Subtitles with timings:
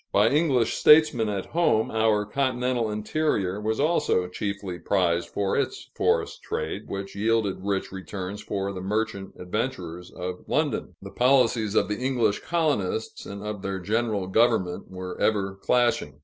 [0.11, 6.41] By English statesmen at home, our continental interior was also chiefly prized for its forest
[6.41, 10.95] trade, which yielded rich returns for the merchant adventurers of London.
[11.03, 16.17] The policies of the English colonists and of their general government were ever clashing.